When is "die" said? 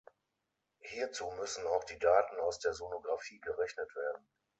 1.83-1.99